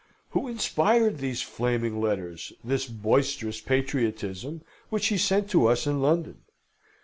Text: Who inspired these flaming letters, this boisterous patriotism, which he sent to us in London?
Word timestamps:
Who 0.31 0.47
inspired 0.47 1.19
these 1.19 1.43
flaming 1.43 2.01
letters, 2.01 2.53
this 2.63 2.87
boisterous 2.87 3.61
patriotism, 3.61 4.63
which 4.89 5.05
he 5.09 5.17
sent 5.19 5.47
to 5.51 5.67
us 5.67 5.85
in 5.85 6.01
London? 6.01 6.41